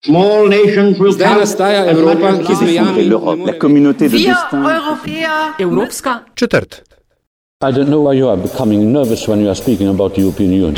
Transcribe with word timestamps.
Zdaj 0.00 1.34
nastaja 1.40 1.84
Evropa, 1.90 2.32
ki 2.40 2.54
z 2.54 2.62
mejami 2.62 3.04
la 3.44 3.52
communauté 3.60 4.08
de 4.08 4.16
destin. 4.16 4.64
Evropska 5.58 6.24
četrt. 6.34 6.82
I 7.60 7.72
don't 7.72 7.88
know 7.88 8.08
why 8.08 8.18
you 8.18 8.28
are 8.28 8.40
becoming 8.40 8.92
nervous 8.92 9.28
when 9.28 9.40
you 9.40 9.48
are 9.48 9.54
speaking 9.54 9.88
about 9.88 10.14
the 10.14 10.22
European 10.22 10.52
Union. 10.52 10.74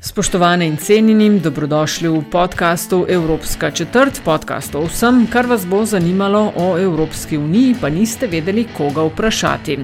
Spoštovane 0.00 0.66
in 0.66 0.76
cenjeni, 0.76 1.40
dobrodošli 1.40 2.08
v 2.08 2.22
podkastu 2.30 3.04
Evropska 3.08 3.70
četrt, 3.70 4.20
podkast 4.24 4.74
o 4.74 4.86
vsem, 4.86 5.26
kar 5.26 5.46
vas 5.46 5.66
bo 5.66 5.84
zanimalo 5.84 6.52
o 6.56 6.78
Evropski 6.78 7.38
uniji, 7.38 7.74
pa 7.80 7.88
niste 7.88 8.26
vedeli, 8.26 8.68
koga 8.76 9.02
vprašati. 9.02 9.78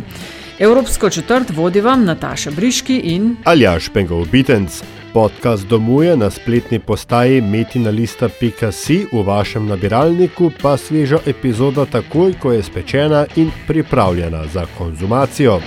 Evropsko 0.63 1.11
četrt 1.11 1.51
vodi 1.51 1.81
vam 1.81 2.05
Nataša 2.05 2.51
Briški 2.51 2.97
in 3.05 3.37
Aljaš 3.45 3.89
Pengov 3.89 4.27
Bitenc. 4.31 4.83
Podcast 5.12 5.67
domuje 5.67 6.17
na 6.17 6.31
spletni 6.31 6.79
postaji 6.79 7.41
metinalista.si, 7.41 9.06
v 9.12 9.23
vašem 9.27 9.67
nabiralniku 9.67 10.51
pa 10.62 10.77
sveža 10.77 11.19
epizoda 11.27 11.87
takoj, 11.87 12.34
ko 12.39 12.53
je 12.53 12.62
spečena 12.62 13.27
in 13.37 13.51
pripravljena 13.67 14.47
za 14.47 14.67
konzumacijo. 14.79 15.61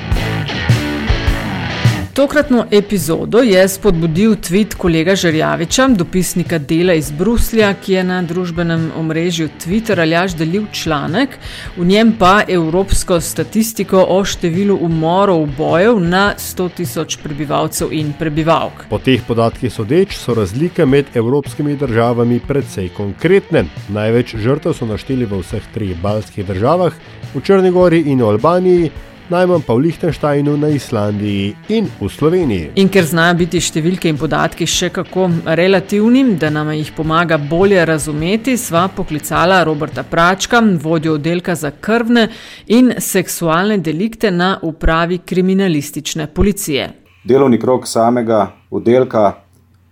Tokratno 2.16 2.66
epizodo 2.72 3.38
je 3.38 3.68
spodbudil 3.68 4.36
tweet 4.36 4.76
kolega 4.78 5.16
Žerjaviča, 5.16 5.88
dopisnika 5.88 6.58
dela 6.58 6.94
iz 6.94 7.12
Bruslja, 7.12 7.74
ki 7.74 7.94
je 7.94 8.04
na 8.04 8.22
družbenem 8.24 8.86
omrežju 8.96 9.50
Twitter 9.60 10.00
aljaž 10.00 10.38
delil 10.40 10.64
članek, 10.72 11.30
v 11.78 11.86
njem 11.86 12.14
pa 12.20 12.46
evropsko 12.48 13.18
statistiko 13.22 14.06
o 14.10 14.22
številu 14.24 14.78
umorov 14.88 15.44
bojev 15.58 16.00
na 16.00 16.22
100 16.40 16.70
tisoč 16.78 17.18
prebivalcev 17.24 17.92
in 17.92 18.14
prebivalk. 18.20 18.86
Po 18.90 19.00
teh 19.00 19.20
podatkih 19.28 19.74
sodeč 19.74 20.16
so 20.16 20.38
razlike 20.40 20.86
med 20.86 21.12
evropskimi 21.14 21.76
državami 21.76 22.40
precej 22.48 22.94
konkretne. 22.96 23.66
Največ 23.90 24.38
žrtev 24.40 24.72
so 24.72 24.88
našteli 24.88 25.28
v 25.28 25.42
vseh 25.44 25.68
treh 25.76 26.00
balskih 26.00 26.48
državah, 26.48 26.96
v 27.36 27.44
Črnegori 27.44 28.06
in 28.08 28.24
v 28.24 28.32
Albaniji 28.32 28.92
najmanj 29.30 29.64
pa 29.66 29.74
v 29.74 29.86
Liechtensteinu, 29.88 30.58
na 30.58 30.70
Islandiji 30.70 31.56
in 31.70 31.88
v 32.00 32.10
Sloveniji. 32.10 32.72
In 32.82 32.90
ker 32.94 33.06
znajo 33.08 33.38
biti 33.42 33.62
številke 33.62 34.10
in 34.10 34.20
podatki 34.20 34.68
še 34.70 34.92
kako 34.94 35.28
relativni, 35.58 36.24
da 36.40 36.52
nam 36.54 36.70
jih 36.76 36.92
pomaga 36.96 37.38
bolje 37.38 37.82
razumeti, 37.86 38.58
sva 38.58 38.86
poklicala 38.88 39.64
Roberta 39.66 40.04
Pračka, 40.04 40.62
vodjo 40.62 41.18
oddelka 41.18 41.56
za 41.56 41.72
krvne 41.72 42.28
in 42.68 42.94
seksualne 43.00 43.80
delikte 43.82 44.32
na 44.32 44.56
upravi 44.62 45.22
kriminalistične 45.26 46.28
policije. 46.28 46.90
Delovni 47.26 47.60
krok 47.60 47.88
samega 47.90 48.52
oddelka 48.70 49.34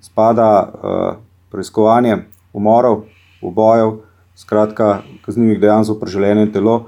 spada 0.01 0.49
uh, 0.61 1.15
preiskovanje 1.49 2.17
umorov, 2.53 3.05
ubojev, 3.41 4.03
skratka, 4.35 5.01
kaznjivih 5.25 5.59
dejanj 5.59 5.89
za 5.89 5.95
preživljanje 5.99 6.51
telo 6.51 6.83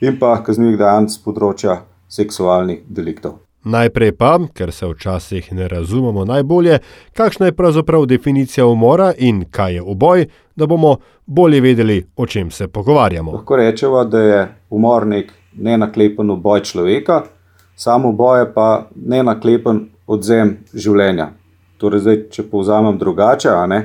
in 0.00 0.18
pa 0.18 0.38
kaznjivih 0.42 0.78
dejanj 0.80 1.08
z 1.14 1.22
področja 1.24 1.80
seksualnih 2.08 2.82
deliktov. 2.88 3.38
Najprej 3.64 4.14
pa, 4.16 4.38
ker 4.56 4.72
se 4.72 4.86
včasih 4.88 5.52
ne 5.52 5.66
razumemo 5.68 6.24
najbolje, 6.24 6.78
kakšna 7.12 7.50
je 7.50 7.52
pravzaprav 7.52 8.06
definicija 8.08 8.66
umora 8.66 9.12
in 9.18 9.44
kaj 9.50 9.74
je 9.74 9.82
uboj, 9.82 10.26
da 10.56 10.66
bomo 10.66 10.96
bolje 11.26 11.60
vedeli, 11.60 11.98
o 12.16 12.26
čem 12.26 12.50
se 12.50 12.68
pogovarjamo. 12.68 13.32
Lahko 13.32 13.56
rečemo, 13.56 14.04
da 14.04 14.20
je 14.20 14.40
umor 14.70 15.06
nek 15.06 15.32
nenaklepen 15.56 16.30
uboj 16.30 16.62
človeka, 16.64 17.22
samo 17.76 18.08
uboj 18.08 18.40
je 18.40 18.52
pa 18.54 18.86
nenaklepen 18.96 19.88
odzem 20.06 20.56
življenja. 20.74 21.30
Torej, 21.78 22.00
zdaj, 22.00 22.18
če 22.32 22.44
povzamem 22.48 22.98
drugače, 22.98 23.52
ne, 23.68 23.80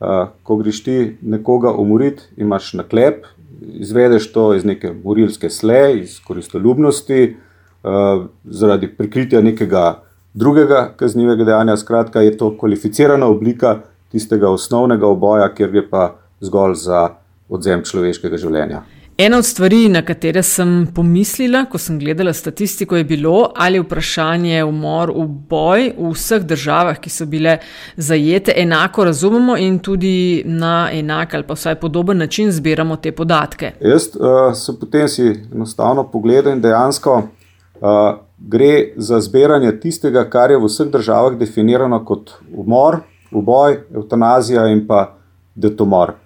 uh, 0.00 0.26
ko 0.42 0.56
greš 0.58 0.82
ti 0.84 0.98
nekoga 1.22 1.70
umoriti, 1.70 2.26
imaš 2.36 2.74
naklep, 2.78 3.26
izvedeš 3.60 4.32
to 4.32 4.54
iz 4.54 4.64
neke 4.64 4.92
morilske 5.04 5.50
sle, 5.50 5.98
iz 6.00 6.20
koristoljubnosti, 6.20 7.36
uh, 7.82 8.26
zaradi 8.44 8.88
prikritja 8.88 9.40
nekega 9.40 10.02
drugega 10.34 10.88
kaznivega 10.96 11.44
dejanja. 11.44 11.76
Skratka, 11.76 12.20
je 12.20 12.36
to 12.36 12.54
kvalificirana 12.58 13.26
oblika 13.26 13.78
tistega 14.12 14.50
osnovnega 14.50 15.06
oboja, 15.06 15.48
kjer 15.54 15.70
gre 15.70 15.86
pa 15.90 16.08
zgolj 16.40 16.74
za 16.74 17.08
odzem 17.48 17.82
človeškega 17.84 18.38
življenja. 18.38 18.82
Ena 19.18 19.38
od 19.38 19.46
stvari, 19.46 19.88
na 19.88 20.00
katere 20.02 20.42
sem 20.42 20.86
pomislila, 20.94 21.60
ko 21.70 21.78
sem 21.78 21.98
gledala 21.98 22.32
statistiko, 22.32 22.96
je 22.96 23.04
bilo, 23.04 23.52
ali 23.54 23.78
vprašanje 23.78 24.64
umor 24.66 25.12
v 25.14 25.26
boj 25.50 25.84
v 25.98 26.10
vseh 26.10 26.42
državah, 26.42 26.98
ki 26.98 27.12
so 27.14 27.26
bile 27.30 27.60
zajete, 27.96 28.50
enako 28.56 29.04
razumemo 29.06 29.54
in 29.56 29.78
tudi 29.78 30.42
na 30.46 30.88
enak 30.92 31.34
ali 31.34 31.46
pa 31.46 31.54
vsaj 31.54 31.78
podoben 31.80 32.18
način 32.18 32.50
zbiramo 32.52 32.96
te 32.96 33.12
podatke. 33.12 33.70
Jaz 33.80 34.08
uh, 34.16 34.50
se 34.54 34.74
potem 34.80 35.08
si 35.08 35.28
enostavno 35.54 36.08
pogledam 36.10 36.58
in 36.58 36.60
dejansko 36.60 37.14
uh, 37.22 38.18
gre 38.38 38.92
za 38.96 39.20
zbiranje 39.20 39.76
tistega, 39.80 40.26
kar 40.30 40.50
je 40.50 40.58
v 40.58 40.66
vseh 40.66 40.90
državah 40.90 41.38
definirano 41.38 42.02
kot 42.04 42.34
umor, 42.50 42.98
uboj, 43.30 43.78
eutanazija 43.94 44.66
in 44.74 44.86
pa 44.88 45.06
detomor. 45.54 46.16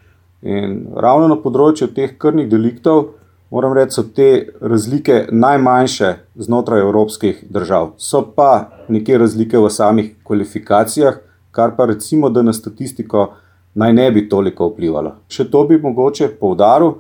In 0.43 0.85
ravno 0.95 1.29
na 1.29 1.37
področju 1.43 1.89
teh 1.95 2.13
krvnih 2.19 2.47
deliktov, 2.51 3.15
moram 3.51 3.73
reči, 3.75 3.97
so 3.99 4.05
te 4.15 4.29
razlike 4.61 5.27
najmanjše 5.33 6.13
znotraj 6.47 6.85
evropskih 6.85 7.43
držav. 7.51 7.95
So 7.99 8.23
pa 8.37 8.71
neke 8.89 9.19
razlike 9.19 9.59
v 9.59 9.71
samih 9.73 10.13
kvalifikacijah, 10.23 11.19
kar 11.51 11.75
pa 11.77 11.89
recimo, 11.91 12.31
da 12.31 12.43
na 12.43 12.53
statistiko 12.53 13.33
naj 13.75 13.93
ne 13.93 14.11
bi 14.13 14.29
toliko 14.29 14.71
vplivalo. 14.71 15.17
Še 15.29 15.49
to 15.51 15.65
bi 15.67 15.81
mogoče 15.83 16.31
poudaril, 16.39 16.95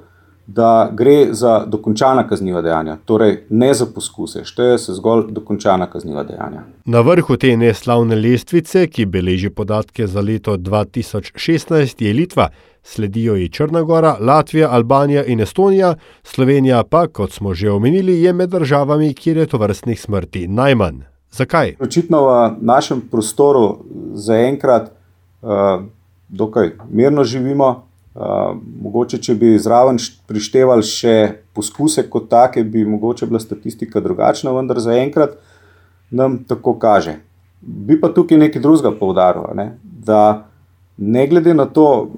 da 0.48 0.90
gre 0.92 1.26
za 1.30 1.64
dokončana 1.66 2.28
kazniva 2.28 2.62
dejanja, 2.62 2.96
torej 3.04 3.42
ne 3.50 3.74
za 3.74 3.86
poskuse, 3.94 4.44
šteje 4.44 4.78
se 4.78 4.92
zgolj 4.96 5.26
dokončana 5.28 5.90
kazniva 5.90 6.22
dejanja. 6.24 6.62
Na 6.84 7.00
vrhu 7.04 7.36
te 7.36 7.50
neslavne 7.56 8.16
lestvice, 8.16 8.86
ki 8.88 9.06
beleži 9.06 9.50
podatke 9.50 10.06
za 10.06 10.20
leto 10.24 10.56
2016, 10.56 12.02
je 12.04 12.12
Litva, 12.12 12.48
sledijo 12.82 13.34
ji 13.36 13.48
Črnagora, 13.48 14.16
Latvija, 14.20 14.70
Albanija 14.72 15.24
in 15.24 15.40
Estonija, 15.40 15.94
Slovenija 16.22 16.82
pa, 16.84 17.06
kot 17.06 17.32
smo 17.32 17.54
že 17.54 17.70
omenili, 17.70 18.22
je 18.22 18.32
med 18.32 18.50
državami, 18.50 19.14
kjer 19.14 19.36
je 19.36 19.46
to 19.46 19.58
vrstnih 19.58 20.00
smrti 20.00 20.46
najmanj. 20.48 21.02
Zakaj? 21.30 21.74
Očitno 21.80 22.22
v 22.24 22.56
našem 22.60 23.04
prostoru 23.10 23.84
zaenkrat 24.14 24.88
uh, 25.42 25.84
dokaj 26.28 26.72
mirno 26.90 27.24
živimo. 27.24 27.87
Mogoče, 28.18 29.20
če 29.22 29.34
bi 29.38 29.52
zraven 29.62 29.98
prištevali 30.26 30.82
še 30.82 31.14
poskuse 31.54 32.02
kot 32.10 32.26
take, 32.30 32.64
bi 32.66 32.82
mogoče 32.82 33.28
bila 33.30 33.38
statistika 33.38 34.02
drugačna, 34.02 34.50
vendar 34.56 34.80
zaenkrat 34.82 35.36
nam 36.10 36.40
tako 36.48 36.74
kaže. 36.82 37.18
Bi 37.60 37.98
pa 38.00 38.10
tukaj 38.14 38.40
nekaj 38.42 38.62
drugega 38.62 38.90
poudaril, 38.98 39.46
ne? 39.54 39.68
da 39.82 40.48
ne 40.98 41.26
glede 41.30 41.54
na 41.54 41.66
to, 41.66 42.08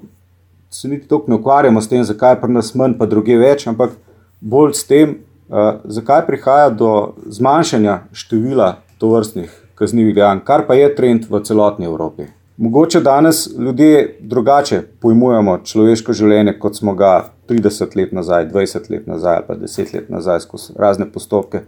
se 0.71 0.87
niti 0.87 1.07
tako 1.07 1.29
ne 1.31 1.37
ukvarjamo 1.37 1.81
s 1.81 1.89
tem, 1.89 2.03
zakaj 2.03 2.33
je 2.33 2.41
pri 2.41 2.57
nas 2.57 2.73
manj, 2.75 2.97
pa 2.97 3.05
druge 3.05 3.37
več, 3.37 3.67
ampak 3.69 3.93
bolj 4.41 4.73
s 4.79 4.87
tem, 4.89 5.17
uh, 5.49 5.81
zakaj 5.85 6.25
prihaja 6.25 6.69
do 6.73 7.13
zmanjšanja 7.29 7.99
števila 8.15 8.75
tovrstnih 8.97 9.53
kaznjivih 9.77 10.15
dejanj, 10.15 10.45
kar 10.45 10.65
pa 10.65 10.77
je 10.77 10.93
trend 10.95 11.29
v 11.29 11.41
celotni 11.45 11.89
Evropi. 11.89 12.31
Mogoče 12.57 12.99
danes 13.01 13.49
ljudje 13.59 14.17
drugače 14.19 14.81
pojmujemo 14.99 15.57
človeško 15.63 16.13
življenje, 16.13 16.57
kot 16.59 16.75
smo 16.77 16.93
ga 16.95 17.31
30 17.49 17.95
let 17.97 18.11
nazaj, 18.11 18.49
20 18.51 18.91
let 18.91 19.07
nazaj 19.07 19.35
ali 19.35 19.45
pa 19.47 19.55
10 19.55 19.95
let 19.95 20.09
nazaj 20.09 20.39
skozi 20.39 20.73
razne 20.75 21.07
postopke 21.11 21.61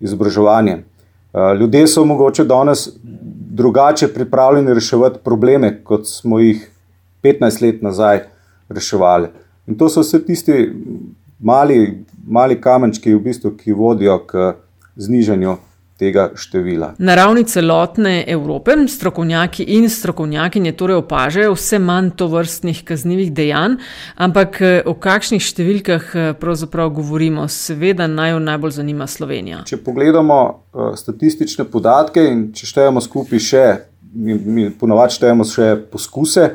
izobraževanja. 0.00 0.78
Ljudje 1.60 1.86
so 1.86 2.04
mogoče 2.04 2.44
danes 2.44 2.88
drugače 3.56 4.08
pripravljeni 4.14 4.74
reševati 4.74 5.18
probleme, 5.24 5.84
kot 5.84 6.06
smo 6.06 6.38
jih 6.38 6.70
15 7.22 7.62
let 7.62 7.82
nazaj 7.82 8.20
reševali. 8.68 9.28
In 9.66 9.78
to 9.78 9.88
so 9.88 10.00
vse 10.00 10.24
tisti 10.24 10.72
mali, 11.38 12.04
mali 12.26 12.60
kamenčki, 12.60 13.14
v 13.14 13.20
bistvu, 13.20 13.50
ki 13.56 13.72
vodijo 13.72 14.18
k 14.26 14.52
znižanju 14.96 15.56
tega 15.98 16.30
števila. 16.36 16.92
Na 16.98 17.14
ravni 17.14 17.44
celotne 17.44 18.24
Evrope 18.28 18.76
strokovnjaki 18.88 19.64
in 19.76 19.88
strokovnjakinje 19.90 20.72
torej 20.76 21.00
opažajo 21.00 21.54
vse 21.54 21.78
manj 21.78 22.10
to 22.16 22.28
vrstnih 22.28 22.82
kaznjivih 22.84 23.32
dejanj, 23.32 23.78
ampak 24.16 24.60
o 24.84 24.94
kakšnih 24.94 25.42
številkah 25.42 26.12
pravzaprav 26.40 26.92
govorimo, 26.98 27.48
seveda 27.48 28.06
naj 28.06 28.34
jo 28.34 28.44
najbolj 28.44 28.76
zanima 28.78 29.06
Slovenija. 29.06 29.64
Če 29.66 29.80
pogledamo 29.80 30.38
uh, 30.46 30.92
statistične 30.98 31.64
podatke 31.70 32.24
in 32.28 32.48
če 32.56 32.68
štejemo 32.72 33.00
skupaj 33.00 33.42
še, 33.42 33.66
mi, 34.12 34.36
mi 34.36 34.70
ponovadi 34.70 35.16
štejemo 35.16 35.48
še 35.48 35.74
poskuse, 35.92 36.50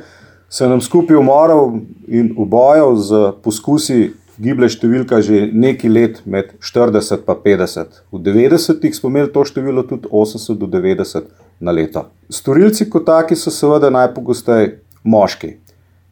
se 0.51 0.67
nam 0.67 0.81
skupaj 0.83 1.15
umorov 1.15 1.77
in 2.11 2.33
ubojev 2.37 2.97
z 2.99 3.19
poskusi 3.43 4.01
giblje 4.41 4.69
številka 4.75 5.21
že 5.21 5.47
nekaj 5.53 5.91
let 5.91 6.21
med 6.25 6.53
40 6.59 7.21
in 7.21 7.41
50. 7.45 8.01
V 8.11 8.21
90-ih 8.25 8.95
smo 8.95 9.11
imeli 9.11 9.31
to 9.33 9.45
število 9.45 9.83
tudi 9.87 10.09
80 10.09 10.57
do 10.57 10.69
90 10.71 11.29
na 11.59 11.71
leto. 11.71 12.07
Storilci 12.29 12.89
kot 12.89 13.05
taki 13.05 13.37
so 13.37 13.53
seveda 13.53 13.91
najpogosteje 13.93 14.79
moški. 15.03 15.57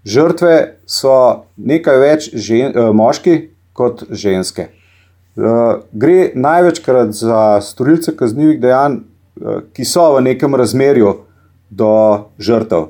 Žrtve 0.05 0.53
so 0.87 1.45
nekaj 1.57 1.97
več 1.99 2.29
žen, 2.33 2.71
eh, 2.71 2.91
moški 2.93 3.49
kot 3.73 4.05
ženske. 4.09 4.69
Eh, 4.69 5.73
gre 5.93 6.31
največkrat 6.35 7.11
za 7.15 7.61
storilce 7.61 8.15
kaznjivih 8.17 8.59
dejanj, 8.61 8.95
eh, 8.95 9.61
ki 9.73 9.85
so 9.85 10.15
v 10.15 10.21
nekem 10.21 10.55
razmerju 10.55 11.17
do 11.69 12.25
žrtev. 12.39 12.89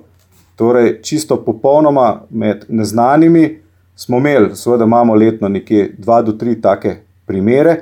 Torej, 0.55 1.01
čisto 1.03 1.37
popolnoma 1.37 2.21
med 2.29 2.65
neznanimi 2.67 3.59
smo 3.99 4.17
imeli, 4.17 4.55
seveda 4.55 4.83
imamo 4.83 5.15
letno 5.15 5.49
nekje 5.49 5.95
dva 5.97 6.21
do 6.21 6.31
tri 6.31 6.61
take 6.61 6.95
primere. 7.25 7.75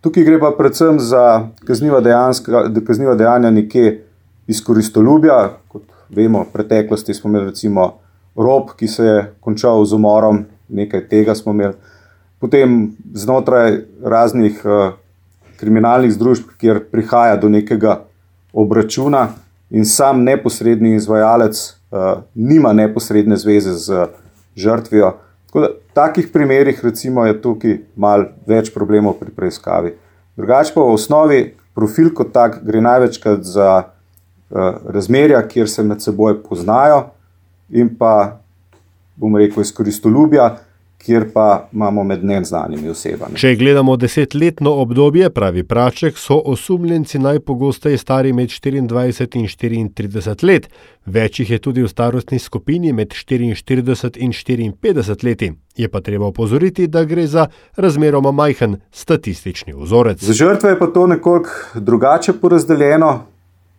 Tukaj 0.00 0.24
gre 0.24 0.38
pa 0.40 0.50
predvsem 0.58 1.00
za 1.00 1.48
kazniva 1.66 2.00
dejanja 3.14 3.50
nekje 3.50 4.04
iz 4.46 4.62
koristolubja, 4.64 5.58
kot 5.68 5.82
vemo, 6.08 6.46
v 6.46 6.52
preteklosti 6.52 7.14
smo 7.14 7.28
imeli 7.28 7.50
recimo 7.50 7.90
rob, 8.36 8.72
ki 8.78 8.88
se 8.88 9.04
je 9.04 9.26
končal 9.44 9.84
z 9.84 9.92
umorom, 9.94 10.46
nekaj 10.68 11.04
tega 11.08 11.34
smo 11.34 11.52
imeli. 11.52 11.76
Potem 12.40 12.80
znotraj 13.12 13.82
raznih 14.00 14.64
uh, 14.64 14.96
kriminalnih 15.60 16.16
združb, 16.16 16.48
kjer 16.56 16.80
prihaja 16.88 17.36
do 17.36 17.52
nekega 17.52 18.00
obračuna 18.52 19.28
in 19.70 19.84
sam 19.84 20.24
neposredni 20.24 20.96
izvajalec 20.96 21.60
uh, 21.60 22.22
nima 22.34 22.72
neposredne 22.72 23.36
zveze 23.36 23.76
z 23.76 24.06
žrtvijo. 24.56 25.18
Tako 25.48 25.60
da, 25.64 25.68
v 25.72 25.94
takih 25.96 26.28
primerih 26.32 26.80
recimo, 26.84 27.24
je 27.24 27.38
tukaj 27.40 27.78
malo 27.96 28.28
več 28.46 28.68
problemov 28.74 29.16
pri 29.20 29.32
preiskavi. 29.32 29.94
Drugače 30.36 30.74
pa 30.74 30.84
v 30.84 30.94
osnovi 30.94 31.38
profil 31.74 32.12
kot 32.14 32.34
tak 32.34 32.60
gre 32.66 32.82
največkrat 32.84 33.46
za 33.48 33.70
uh, 33.80 34.76
razmerja, 34.92 35.40
kjer 35.48 35.70
se 35.70 35.82
med 35.82 36.04
seboj 36.04 36.42
poznajo 36.44 37.08
in 37.68 37.88
pa, 37.96 38.40
bom 39.16 39.36
rekel, 39.40 39.64
izkoristolubja 39.64 40.50
kjer 40.98 41.32
pa 41.32 41.68
imamo 41.72 42.04
med 42.04 42.24
neznanimi 42.24 42.88
osebami. 42.88 43.38
Če 43.38 43.54
gledamo 43.56 43.96
desetletno 43.96 44.72
obdobje, 44.82 45.30
pravi 45.30 45.62
Praček, 45.62 46.18
so 46.18 46.40
osumljenci 46.44 47.18
najpogosteje 47.18 47.98
stari 47.98 48.32
med 48.32 48.50
24 48.50 48.78
in 49.78 49.90
34 49.94 50.46
let, 50.46 50.68
več 51.06 51.40
jih 51.40 51.54
je 51.54 51.58
tudi 51.62 51.84
v 51.86 51.88
starostni 51.88 52.38
skupini 52.38 52.92
med 52.92 53.14
44 53.14 54.18
in 54.18 54.34
54 54.34 55.24
leti. 55.24 55.52
Je 55.78 55.88
pa 55.88 56.00
treba 56.00 56.26
opozoriti, 56.26 56.88
da 56.90 57.04
gre 57.04 57.26
za 57.26 57.46
razmeroma 57.76 58.32
majhen 58.34 58.80
statistični 58.90 59.76
vzorec. 59.78 60.24
Za 60.24 60.34
žrtve 60.34 60.74
je 60.74 60.78
pa 60.78 60.86
to 60.86 61.06
nekoliko 61.06 61.80
drugače 61.80 62.32
porazdeljeno. 62.40 63.20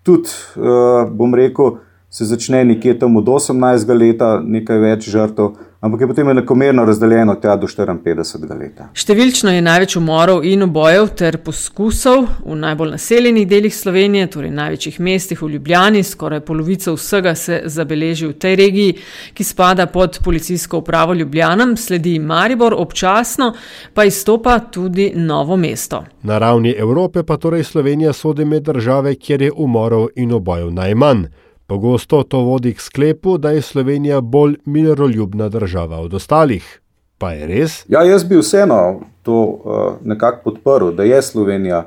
Tudi, 0.03 0.31
uh, 0.55 1.09
bom 1.11 1.35
rekel, 1.35 1.75
se 2.09 2.25
začne 2.25 2.63
nekje 2.65 2.99
tam 2.99 3.17
od 3.17 3.27
18 3.27 3.91
let, 3.99 4.23
nekaj 4.47 4.79
več 4.79 5.09
žrtev 5.11 5.57
ampak 5.79 6.01
je 6.01 6.07
potem 6.07 6.29
enakomerno 6.29 6.85
razdeljeno 6.85 7.35
tja 7.35 7.55
do 7.55 7.67
54 7.67 8.59
let. 8.59 8.81
Številčno 8.93 9.53
je 9.53 9.61
največ 9.63 9.95
umorov 9.95 10.43
in 10.43 10.65
obojev 10.67 11.07
ter 11.15 11.37
poskusov 11.43 12.25
v 12.43 12.57
najbolj 12.59 12.91
naseljenih 12.97 13.47
delih 13.47 13.75
Slovenije, 13.75 14.27
torej 14.27 14.51
največjih 14.51 14.99
mestih 14.99 15.41
v 15.41 15.53
Ljubljani, 15.55 16.03
skoraj 16.03 16.43
polovica 16.43 16.91
vsega 16.91 17.35
se 17.35 17.61
zabeleži 17.65 18.27
v 18.27 18.35
tej 18.35 18.59
regiji, 18.59 18.95
ki 19.33 19.43
spada 19.43 19.87
pod 19.87 20.19
policijsko 20.23 20.83
upravo 20.83 21.15
Ljubljana, 21.15 21.71
sledi 21.79 22.19
Maribor, 22.19 22.75
občasno 22.77 23.53
pa 23.93 24.03
izstopa 24.03 24.59
tudi 24.59 25.13
novo 25.15 25.57
mesto. 25.57 26.03
Na 26.23 26.37
ravni 26.37 26.75
Evrope 26.77 27.23
pa 27.23 27.37
torej 27.37 27.63
Slovenija 27.63 28.13
sodi 28.13 28.45
med 28.45 28.63
države, 28.67 29.15
kjer 29.15 29.41
je 29.41 29.51
umorov 29.55 30.09
in 30.15 30.33
obojev 30.35 30.73
najmanj. 30.75 31.29
Pogosto 31.69 32.23
to 32.23 32.39
vodi 32.41 32.73
k 32.73 32.81
sklepu, 32.81 33.37
da 33.37 33.51
je 33.51 33.61
Slovenija 33.61 34.21
bolj 34.21 34.55
miroljubna 34.65 35.49
država 35.49 35.99
od 36.01 36.13
ostalih. 36.13 36.81
Pa 37.17 37.31
je 37.31 37.47
res? 37.47 37.85
Ja, 37.87 38.01
jaz 38.03 38.23
bi 38.23 38.39
vseeno 38.39 39.01
to 39.23 39.35
uh, 39.43 39.93
nekako 40.03 40.41
podprl, 40.43 40.89
da 40.97 41.03
je 41.03 41.21
Slovenija 41.21 41.83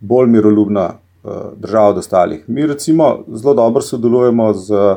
bolj 0.00 0.30
miroljubna 0.30 0.86
uh, 0.86 1.32
država 1.56 1.88
od 1.88 1.98
ostalih. 1.98 2.44
Mi 2.46 2.66
recimo 2.66 3.24
zelo 3.26 3.54
dobro 3.54 3.82
sodelujemo 3.82 4.52
z 4.54 4.70
uh, 4.70 4.96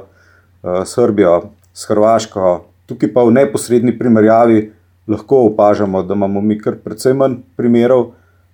Srbijo, 0.86 1.42
s 1.74 1.90
Hrvaško, 1.90 2.62
tukaj 2.86 3.14
pa 3.14 3.24
v 3.24 3.34
neposredni 3.42 3.98
primerjavi 3.98 4.72
lahko 5.08 5.48
opažamo, 5.48 6.04
da 6.04 6.14
imamo 6.14 6.42
mi 6.42 6.62
kar 6.62 6.76
precej 6.84 7.14
manj 7.14 7.42
primerov, 7.56 8.12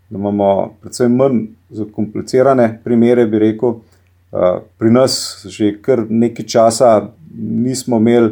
da 0.09 0.18
imamo 0.18 0.77
precej 0.81 1.12
manj 1.12 1.50
zakomplicirane 1.69 2.80
primere, 2.83 3.25
bi 3.25 3.39
rekel. 3.39 3.81
Eh, 4.33 4.59
pri 4.77 4.91
nas 4.91 5.45
že 5.45 5.75
kar 5.81 6.06
nekaj 6.09 6.45
časa 6.45 7.09
nismo 7.38 7.97
imeli 7.97 8.31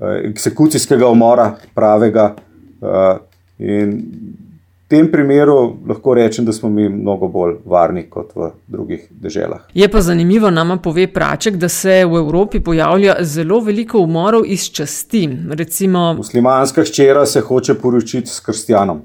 eh, 0.00 0.30
eksekucijskega 0.30 1.08
umora 1.08 1.56
pravega. 1.74 2.34
Eh, 2.82 3.18
in 3.58 3.90
v 3.92 4.88
tem 4.88 5.10
primeru 5.12 5.76
lahko 5.88 6.14
rečem, 6.14 6.44
da 6.44 6.52
smo 6.52 6.68
mi 6.68 6.88
mnogo 6.88 7.28
bolj 7.28 7.54
varni 7.64 8.02
kot 8.10 8.32
v 8.34 8.50
drugih 8.66 9.06
državah. 9.10 9.68
Je 9.74 9.88
pa 9.88 10.00
zanimivo, 10.00 10.50
nama 10.50 10.76
pove 10.76 11.06
Praček, 11.12 11.56
da 11.56 11.68
se 11.68 12.04
v 12.04 12.16
Evropi 12.16 12.60
pojavlja 12.60 13.16
zelo 13.20 13.60
veliko 13.60 14.00
umorov 14.00 14.44
iz 14.46 14.70
časti. 14.70 15.28
Recimo, 15.50 16.14
muslimanska 16.14 16.82
hčera 16.82 17.26
se 17.26 17.40
hoče 17.40 17.74
poročiti 17.74 18.28
s 18.28 18.40
kristjanom 18.40 19.00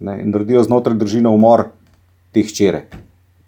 ne, 0.00 0.20
in 0.22 0.30
naredijo 0.30 0.62
znotraj 0.64 0.96
družine 0.96 1.28
umor 1.28 1.64
teh 2.32 2.48
hčere. 2.48 2.84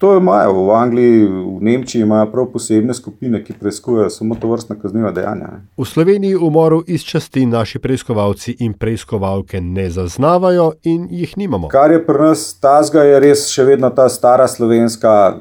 To 0.03 0.17
imajo 0.17 0.53
v 0.53 0.71
Angliji, 0.71 1.25
v 1.27 1.59
Nemčiji 1.61 2.03
imajo 2.03 2.27
prav 2.27 2.47
posebne 2.53 2.95
skupine, 2.95 3.45
ki 3.45 3.53
preiskujejo 3.53 4.11
samo 4.11 4.35
to 4.35 4.49
vrstna 4.51 4.77
kazniva 4.83 5.11
dejanja. 5.11 5.47
Ne. 5.47 5.59
V 5.79 5.85
Sloveniji 5.87 6.35
umorov 6.37 6.81
iz 6.87 7.05
časti 7.07 7.47
naši 7.47 7.79
preiskovalci 7.79 8.57
in 8.59 8.73
preiskovalke 8.75 9.61
ne 9.61 9.91
zaznavajo 9.91 10.73
in 10.83 11.07
jih 11.11 11.37
nimamo. 11.39 11.69
Kar 11.69 11.95
je 11.95 12.01
pri 12.07 12.19
nas 12.19 12.43
tazga, 12.59 13.05
je 13.07 13.21
res 13.23 13.45
še 13.47 13.63
vedno 13.65 13.91
ta 13.95 14.09
stara 14.11 14.49
slovenska, 14.51 15.37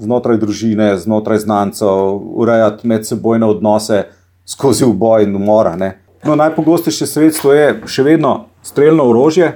znotraj 0.00 0.40
družine, 0.40 0.86
znotraj 0.96 1.42
znancev, 1.44 2.16
urejati 2.40 2.88
medsebojne 2.88 3.44
odnose 3.46 4.06
skozi 4.48 4.88
uboj 4.88 5.26
in 5.28 5.36
umora. 5.36 5.74
No, 6.24 6.38
najpogostejše 6.40 7.06
sredstvo 7.06 7.52
je 7.52 7.68
še 7.84 8.06
vedno 8.08 8.32
streljno 8.64 9.04
orožje, 9.12 9.52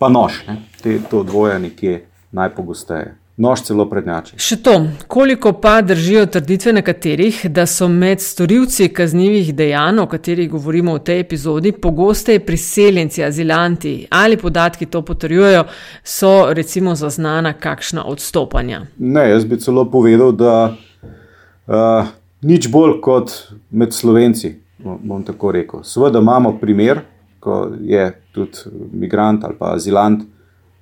pa 0.00 0.08
nož. 0.08 0.40
Ne. 0.48 0.56
Te, 0.80 0.96
to 1.10 1.20
dvoje 1.22 1.58
nekje 1.60 2.00
najpogosteje 2.32 3.12
nož 3.36 3.64
celo 3.66 3.86
prednjači. 3.90 4.36
Še 4.38 4.56
to, 4.62 4.74
koliko 5.10 5.52
pa 5.58 5.80
držijo 5.82 6.26
trditve 6.36 6.72
nekaterih, 6.76 7.40
da 7.50 7.66
so 7.66 7.88
med 7.90 8.22
storilci 8.22 8.88
kaznjivih 8.94 9.50
dejanj, 9.56 9.98
o 10.04 10.06
katerih 10.10 10.50
govorimo 10.50 10.94
v 10.94 11.02
tej 11.08 11.22
epizodi, 11.24 11.72
pogosteje 11.72 12.44
priseljenci, 12.46 13.24
azilanti 13.24 13.94
ali 14.10 14.38
podatki 14.38 14.86
to 14.86 15.02
potrjujejo, 15.02 15.64
so 16.02 16.34
recimo 16.54 16.94
zaznana 16.94 17.52
kakšna 17.52 18.04
odstopanja. 18.06 18.84
Ne, 18.98 19.28
jaz 19.30 19.44
bi 19.44 19.58
celo 19.60 19.84
povedal, 19.90 20.32
da 20.32 20.54
uh, 20.70 22.12
nič 22.42 22.68
bolj 22.70 23.00
kot 23.02 23.34
med 23.70 23.92
slovenci. 23.94 24.60
Bom 24.84 25.22
tako 25.24 25.52
rekel. 25.54 25.80
Seveda 25.86 26.20
imamo 26.20 26.58
primer, 26.60 27.00
ko 27.40 27.70
je 27.80 28.04
tudi 28.34 28.70
migrant 28.92 29.44
ali 29.44 29.56
pa 29.58 29.72
azilant 29.74 30.22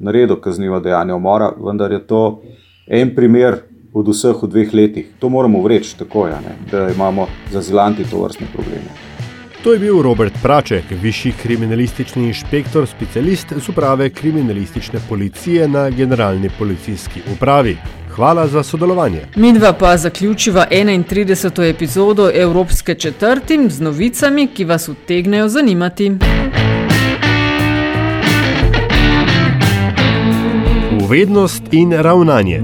naredil 0.03 0.37
kaznivo 0.41 0.81
dejanje 0.81 1.15
umora, 1.15 1.53
vendar 1.67 1.93
je 1.93 2.03
to 2.07 2.43
en 2.87 3.15
primer 3.15 3.63
od 3.93 4.09
vseh 4.09 4.43
v 4.43 4.49
dveh 4.49 4.75
letih. 4.75 5.07
To 5.19 5.29
moramo 5.29 5.63
vreči 5.63 5.97
tako, 5.99 6.27
ja, 6.27 6.41
ne, 6.41 6.57
da 6.71 6.89
imamo 6.91 7.27
za 7.53 7.63
zilanti 7.63 8.05
to 8.11 8.23
vrstne 8.23 8.47
probleme. 8.53 8.91
To 9.63 9.73
je 9.73 9.79
bil 9.79 10.03
Robert 10.03 10.35
Praček, 10.43 10.85
višji 11.03 11.33
kriminalistični 11.43 12.27
inšpektor, 12.27 12.87
specialist 12.87 13.53
z 13.53 13.69
uprave 13.69 14.11
kriminalistične 14.11 15.01
policije 15.09 15.69
na 15.69 15.91
Generalni 15.91 16.51
policijski 16.59 17.21
upravi. 17.33 17.77
Hvala 18.11 18.47
za 18.47 18.63
sodelovanje. 18.63 19.21
Midva 19.37 19.73
pa 19.73 19.97
zaključiva 19.97 20.67
31. 20.71 21.71
epizodo 21.71 22.31
Evropske 22.35 22.95
četrti 22.95 23.59
z 23.69 23.81
novicami, 23.81 24.47
ki 24.47 24.65
vas 24.65 24.89
utegnejo 24.89 25.49
zanimati. 25.49 26.11
Povednost 31.13 31.63
in 31.71 31.93
ravnanje. 31.93 32.63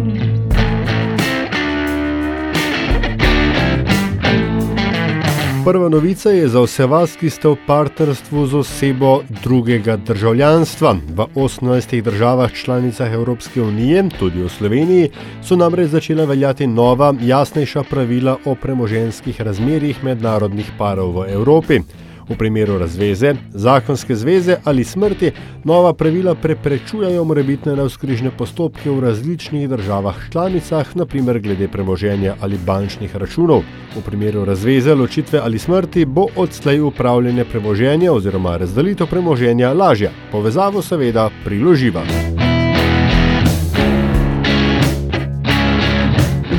Prva 5.65 5.89
novica 5.89 6.31
je 6.31 6.49
za 6.49 6.63
vse 6.65 6.87
vas, 6.87 7.17
ki 7.21 7.29
ste 7.31 7.49
v 7.49 7.59
partnerstvu 7.67 8.47
z 8.47 8.55
osebo 8.55 9.21
drugega 9.45 9.99
državljanstva. 10.01 10.97
V 11.13 11.27
18 11.35 12.01
državah 12.01 12.53
članicah 12.53 13.13
Evropske 13.13 13.63
unije, 13.63 14.09
tudi 14.19 14.41
v 14.41 14.49
Sloveniji, 14.49 15.11
so 15.45 15.57
namreč 15.57 15.93
začela 15.93 16.25
veljati 16.25 16.67
nova, 16.67 17.13
jasnejša 17.21 17.85
pravila 17.91 18.39
o 18.45 18.55
premoženskih 18.55 19.41
razmerjih 19.41 20.05
mednarodnih 20.05 20.73
parov 20.79 21.21
v 21.21 21.33
Evropi. 21.37 21.81
V 22.29 22.37
primeru 22.37 22.79
razveze, 22.79 23.35
zakonske 23.51 24.17
zveze 24.17 24.57
ali 24.65 24.85
smrti 24.85 25.31
nova 25.65 25.93
pravila 25.93 26.35
preprečujejo 26.35 27.25
morebitne 27.25 27.77
navskrižne 27.77 28.31
postopke 28.39 28.91
v 28.91 29.01
različnih 29.01 29.69
državah 29.69 30.17
članicah, 30.33 30.97
naprimer 30.97 31.41
glede 31.41 31.69
premoženja 31.69 32.35
ali 32.41 32.59
bančnih 32.67 33.17
računov. 33.17 33.63
V 33.97 34.03
primeru 34.05 34.45
razveze, 34.45 34.95
ločitve 34.95 35.41
ali 35.45 35.59
smrti 35.59 36.05
bo 36.05 36.27
odslej 36.37 36.81
upravljanje 36.81 37.45
premoženja 37.45 38.13
oziroma 38.13 38.57
razdelitev 38.57 39.07
premoženja 39.07 39.73
lažja. 39.73 40.11
Povezavo 40.33 40.83
seveda 40.83 41.31
priloživa. 41.45 42.05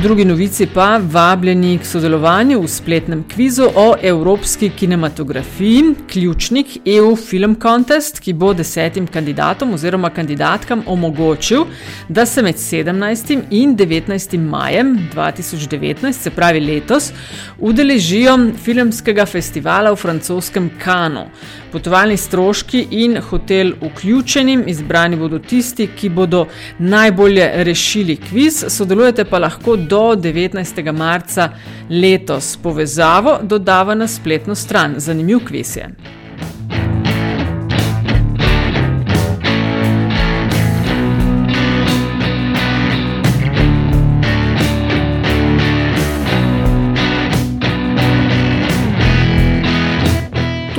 Drugi 0.02 0.24
novici 0.24 0.66
pa 0.66 1.00
vabljeni 1.12 1.78
k 1.78 1.84
sodelovanju 1.84 2.60
v 2.62 2.68
spletnem 2.68 3.24
kvizu 3.28 3.66
o 3.76 3.94
evropski 4.02 4.70
kinematografiji, 4.70 5.94
ključnik 6.12 6.66
EU 6.86 7.16
Film 7.16 7.56
Contest, 7.62 8.20
ki 8.20 8.32
bo 8.32 8.54
desetim 8.54 9.06
kandidatom 9.06 9.74
oziroma 9.74 10.10
kandidatkam 10.10 10.82
omogočil, 10.86 11.64
da 12.08 12.26
se 12.26 12.42
med 12.42 12.56
17. 12.56 13.42
in 13.50 13.76
19. 13.76 14.38
majem 14.38 15.08
2019, 15.14 16.12
se 16.12 16.30
pravi 16.30 16.60
letos, 16.60 17.12
udeležijo 17.58 18.38
filmskega 18.64 19.26
festivala 19.26 19.92
v 19.92 19.96
francoskem 19.96 20.70
Kanu. 20.84 21.26
Potovalni 21.72 22.16
stroški 22.16 22.86
in 22.90 23.18
hotel 23.30 23.72
vključenim, 23.82 24.64
izbrani 24.66 25.16
bodo 25.16 25.38
tisti, 25.38 25.86
ki 25.96 26.08
bodo 26.08 26.46
najbolje 26.78 27.50
rešili 27.64 28.16
kviz, 28.16 28.64
sodelujete 28.68 29.24
pa 29.24 29.38
lahko 29.38 29.76
do 29.90 30.16
19. 30.16 30.92
marca 30.92 31.50
letos. 31.90 32.56
Povezavo 32.56 33.38
dodava 33.42 33.94
na 33.94 34.06
spletno 34.06 34.54
stran. 34.54 34.94
Zanimiv 34.98 35.44
kviz 35.44 35.76
je. 35.76 35.88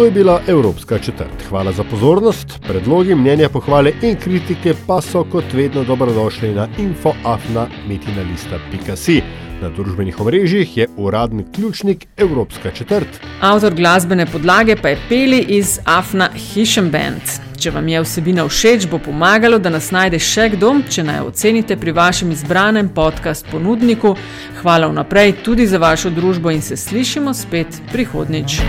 To 0.02 0.06
je 0.06 0.12
bila 0.12 0.42
Evropska 0.48 1.00
četrt. 1.00 1.44
Hvala 1.50 1.72
za 1.72 1.84
pozornost. 1.84 2.48
Predlogi, 2.68 3.16
mnenja, 3.16 3.50
pohvale 3.50 3.92
in 4.02 4.16
kritike 4.16 4.74
pa 4.88 5.02
so 5.02 5.24
kot 5.24 5.54
vedno 5.54 5.84
dobrodošli 5.84 6.56
na 6.56 6.68
infoafna.metinalista.si. 6.78 9.22
Na 9.62 9.70
družbenih 9.70 10.20
omrežjih 10.20 10.78
je 10.78 10.88
uradni 10.98 11.46
ključnik 11.56 12.08
Evropska 12.18 12.72
četrt. 12.72 13.08
Avtor 13.42 13.74
glasbene 13.74 14.26
podlage 14.26 14.76
pa 14.76 14.90
je 14.90 14.98
peli 15.10 15.40
iz 15.40 15.80
Afna 15.86 16.30
Hishem 16.34 16.90
Band. 16.90 17.22
Če 17.60 17.72
vam 17.72 17.88
je 17.88 18.02
vsebina 18.02 18.48
všeč, 18.48 18.88
bo 18.90 18.98
pomagalo, 18.98 19.60
da 19.60 19.70
nas 19.70 19.92
najde 19.92 20.20
še 20.20 20.50
kdo, 20.56 20.76
če 20.90 21.04
naj 21.04 21.20
ocenite 21.30 21.78
pri 21.78 21.92
vašem 21.92 22.32
izbranem 22.32 22.90
podcast 22.90 23.46
ponudniku. 23.52 24.16
Hvala 24.64 24.88
vnaprej 24.88 25.32
tudi 25.46 25.68
za 25.68 25.78
vašo 25.78 26.10
družbo 26.10 26.50
in 26.50 26.62
se 26.62 26.78
slišimo 26.78 27.34
spet 27.34 27.68
prihodnič. 27.94 28.62